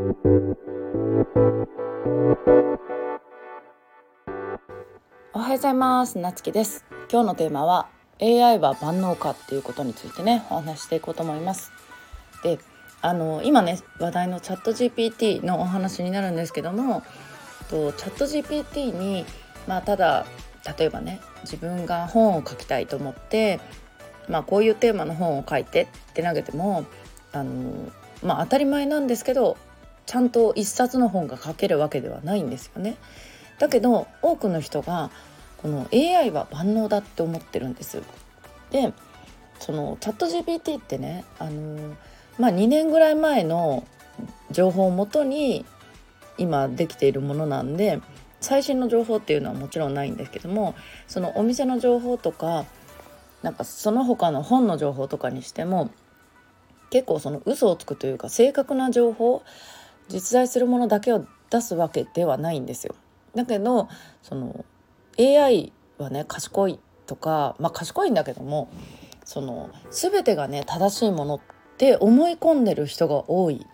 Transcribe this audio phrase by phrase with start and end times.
[0.00, 0.02] お
[5.38, 6.16] はようございます。
[6.16, 6.86] なつきです。
[7.12, 11.70] 今日のテーマは AI は万能かっていうことについてねお話していこうと思います。
[12.42, 12.58] で
[13.02, 17.02] あの今ね話題のチャット GPT のお話になるんですけども
[17.68, 19.26] とチャット GPT に
[19.68, 20.24] まあただ
[20.78, 23.60] 例えばね自分が本を書きたいと思って
[24.30, 26.86] まあこういうテーマの本を書いてって投げても
[27.32, 27.92] あの
[28.22, 29.58] まあ当たり前なんですけど
[30.10, 32.96] ちゃんと一冊の本が書けるわけではないんですよね。
[33.60, 35.08] だけど多くの人が
[35.58, 38.02] この AI は万能だって思ってるんです。
[38.72, 38.92] で
[39.60, 41.94] そのチャット GPT ってねあの
[42.40, 43.86] まあ2年ぐらい前の
[44.50, 45.64] 情報をもとに
[46.38, 48.00] 今できているものなんで
[48.40, 50.74] 最新の情報っていうのはもちろんないんですけども
[51.06, 52.64] そのお店の情報とか
[53.42, 55.92] なんかその他の本の情報とかにしても
[56.90, 59.44] 結構その嘘をつくというか正確な情報
[60.10, 62.94] 実在するものだけを出すわけではないんですよ。
[63.34, 63.88] だけど
[64.22, 64.64] その
[65.18, 68.70] AI はね賢いとかまあ賢いんだけども
[69.24, 71.40] その全てがね正しいものっ
[71.76, 73.66] て思い込んでる人が多い。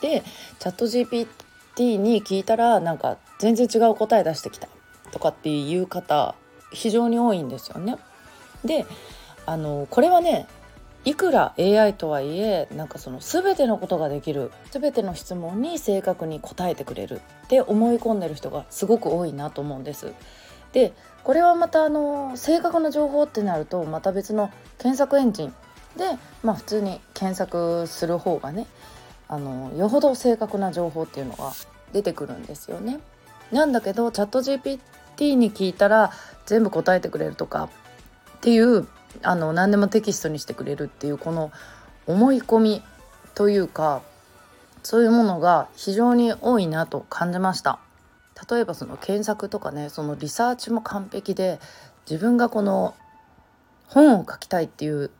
[0.00, 0.22] で
[0.58, 4.68] チャット GPT に聞いたらなんか全然違う答え出してきた
[5.10, 6.34] とかっていう方
[6.72, 7.96] 非常に多いんですよね。
[8.64, 8.86] で
[9.46, 10.46] あのこれはね
[11.04, 20.12] いくら AI とはいえなんかその全てのことができる全ての質問に正確に答えてくれるって思い込んでる人がすごく多いなと思うんです。
[20.72, 20.92] で
[21.24, 25.54] これはまたあの正確な情報ってなるとまた別の検索エンジン
[25.96, 26.04] で、
[26.42, 28.66] まあ、普通に検索する方がね
[29.28, 31.52] あのよほど正確な情報っていうのが
[31.92, 33.00] 出てくるんですよね。
[33.52, 36.12] なんだけどチャット GPT に聞いたら
[36.46, 37.70] 全部答えてくれるとか
[38.36, 38.86] っていう
[39.22, 41.50] あの何でもテキストにしてくれるっていうこの
[42.06, 42.82] 思い込み
[43.34, 44.02] というか
[44.82, 47.78] そういうものが非常に多いなと感じました
[48.50, 51.58] 例えばその検索とかねそのリサーチも完璧で
[52.08, 52.94] 自分がこの
[53.86, 55.10] 本を書きたいっていう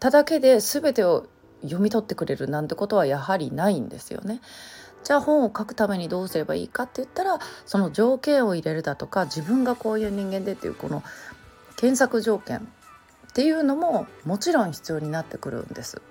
[0.00, 1.26] ただけで全てを
[1.62, 4.40] 読み取ってくれるなんてことはやはりないんですよね。
[5.02, 11.02] じゃあ本を書くためにどうすればいいかって言ったらその条件を入れるだとか自分がこういう人間でっていうこの
[11.76, 12.68] 検索条件
[13.38, 16.02] っていうのももちろん必要になってくるんです。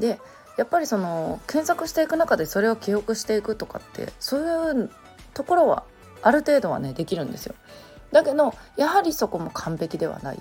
[0.00, 0.18] で
[0.56, 4.90] やっぱりその検索していく中でそれを記憶していくとかってそういう
[5.34, 5.84] ところは
[6.20, 7.54] ある程度はねできるんですよ。
[8.10, 10.38] だけどやはりそこも完璧ではない。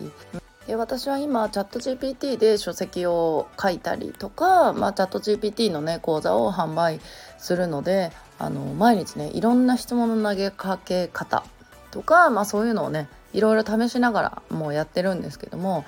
[0.65, 6.99] で私は今チャット GPT で書籍を書いたりとか、まあ、チャット GPT のね講座を販売
[7.37, 11.45] するのであの毎日ねいろんな質問の投げかけ方
[11.91, 15.85] とか、まあ、そういうのをねいろいろ試しながらもうやってるんですけども、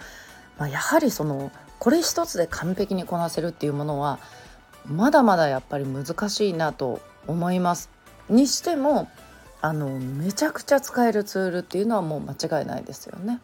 [0.57, 4.19] まあ、やはりそのこれ一つで完璧にこなせるっていうものは
[4.85, 7.89] まだまだやっぱり難しいなと思います。
[8.29, 9.09] にしても
[9.61, 13.39] あのめちゃくちゃ使えるツールっていうのはもう間違いないですよね。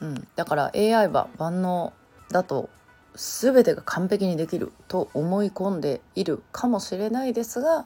[0.00, 1.92] うん、だから AI は万能
[2.30, 2.68] だと
[3.14, 7.84] 全てが完璧にできると思い込んでいるかもしれないですが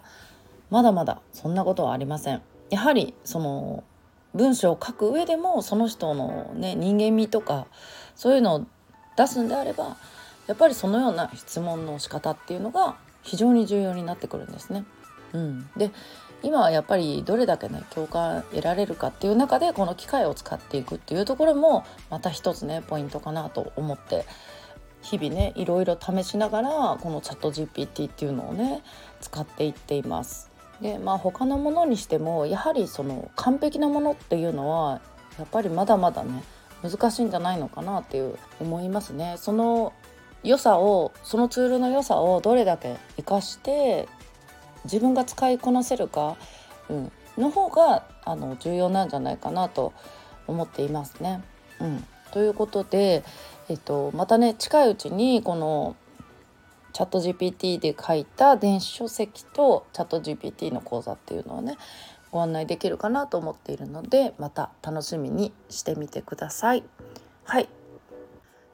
[0.70, 2.42] まだまだそんなことはありません。
[2.72, 3.84] やはりその
[4.34, 7.66] 文章を書く上でもその人の、ね、人間味とか
[8.16, 8.66] そういうのを
[9.14, 9.98] 出すんであれば
[10.46, 14.84] やっぱりそのような質問の仕方っていうのが非常に重要になってくるんですね。
[15.34, 15.90] うん、で
[16.42, 24.24] 今はやっぱりどれだけね共感得られるかっていう中でこの機械を使っていくっていうところもまた一つねポイントかなと思って
[25.02, 28.82] 日々ねいろいろ試しながらこのチャット GPT っていうのをね
[29.20, 30.51] 使っていっています。
[30.82, 35.00] でまあ他のものにしてもやはりその完璧なものっていうのは
[35.38, 36.42] やっぱりまだまだね
[36.82, 39.36] 難しいんじゃないのかなっていう思いますね。
[39.38, 39.92] その
[40.42, 44.08] 良さをそのツールの良さをどれだけ活かして
[44.84, 46.36] 自分が使いこなせるか、
[46.88, 49.92] うん、の方があの重要なんじゃないかなと
[50.48, 51.42] 思っていますね。
[51.80, 53.22] うん、ということで、
[53.68, 55.96] えっと、またね近いうちにこの
[56.92, 61.76] チャット GPT で書いた電子書籍とチャット GPT の講座っていうのをね
[62.30, 66.84] ご案内できるかなと思っているのでまた楽しみにしてみてください。
[67.44, 67.68] はい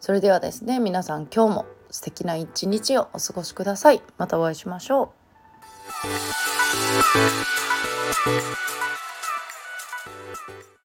[0.01, 4.03] それではですね皆さん今日も素敵な一日をお過ごしください。
[4.17, 5.19] またお会いしましょう。
[8.25, 8.88] Thank you.